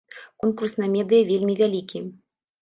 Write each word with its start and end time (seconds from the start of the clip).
Конкурс 0.43 0.73
на 0.81 0.87
медыя 0.95 1.27
вельмі 1.33 1.53
вялікі. 1.61 2.03